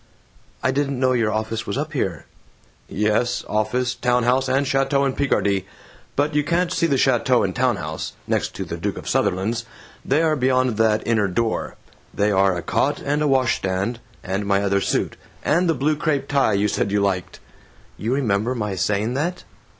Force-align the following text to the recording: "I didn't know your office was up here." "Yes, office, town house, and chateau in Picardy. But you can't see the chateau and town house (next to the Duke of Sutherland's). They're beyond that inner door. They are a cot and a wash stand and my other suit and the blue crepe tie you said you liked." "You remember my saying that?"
"I 0.63 0.71
didn't 0.71 0.99
know 0.99 1.11
your 1.13 1.31
office 1.31 1.67
was 1.67 1.77
up 1.77 1.93
here." 1.93 2.25
"Yes, 2.89 3.45
office, 3.47 3.93
town 3.93 4.23
house, 4.23 4.49
and 4.49 4.65
chateau 4.65 5.05
in 5.05 5.13
Picardy. 5.13 5.67
But 6.15 6.33
you 6.33 6.43
can't 6.43 6.73
see 6.73 6.87
the 6.87 6.97
chateau 6.97 7.43
and 7.43 7.55
town 7.55 7.75
house 7.75 8.13
(next 8.25 8.55
to 8.55 8.65
the 8.65 8.77
Duke 8.77 8.97
of 8.97 9.07
Sutherland's). 9.07 9.63
They're 10.03 10.35
beyond 10.35 10.77
that 10.77 11.05
inner 11.05 11.27
door. 11.27 11.75
They 12.15 12.31
are 12.31 12.57
a 12.57 12.63
cot 12.63 12.99
and 13.05 13.21
a 13.21 13.27
wash 13.27 13.57
stand 13.57 13.99
and 14.23 14.47
my 14.47 14.63
other 14.63 14.81
suit 14.81 15.17
and 15.45 15.69
the 15.69 15.75
blue 15.75 15.95
crepe 15.95 16.27
tie 16.27 16.53
you 16.53 16.67
said 16.67 16.91
you 16.91 16.99
liked." 17.01 17.39
"You 17.99 18.11
remember 18.15 18.55
my 18.55 18.73
saying 18.73 19.13
that?" 19.13 19.43